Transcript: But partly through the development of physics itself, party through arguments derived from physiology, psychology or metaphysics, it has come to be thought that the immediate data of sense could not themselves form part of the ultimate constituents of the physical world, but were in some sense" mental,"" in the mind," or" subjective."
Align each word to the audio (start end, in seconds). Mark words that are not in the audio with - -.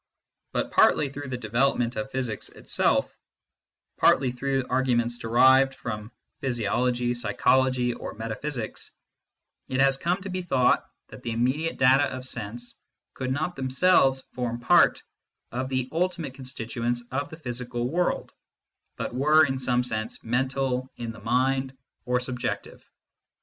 But 0.51 0.71
partly 0.71 1.11
through 1.11 1.27
the 1.27 1.37
development 1.37 1.95
of 1.95 2.09
physics 2.09 2.49
itself, 2.49 3.15
party 3.97 4.31
through 4.31 4.65
arguments 4.67 5.19
derived 5.19 5.75
from 5.75 6.11
physiology, 6.39 7.13
psychology 7.13 7.93
or 7.93 8.15
metaphysics, 8.15 8.89
it 9.67 9.79
has 9.79 9.97
come 9.97 10.19
to 10.23 10.29
be 10.29 10.41
thought 10.41 10.83
that 11.09 11.21
the 11.21 11.29
immediate 11.29 11.77
data 11.77 12.05
of 12.05 12.25
sense 12.25 12.73
could 13.13 13.31
not 13.31 13.55
themselves 13.55 14.21
form 14.33 14.59
part 14.59 15.03
of 15.51 15.69
the 15.69 15.87
ultimate 15.91 16.33
constituents 16.33 17.03
of 17.11 17.29
the 17.29 17.37
physical 17.37 17.87
world, 17.87 18.33
but 18.97 19.13
were 19.13 19.45
in 19.45 19.59
some 19.59 19.83
sense" 19.83 20.23
mental,"" 20.23 20.89
in 20.97 21.11
the 21.11 21.21
mind," 21.21 21.77
or" 22.05 22.19
subjective." 22.21 22.83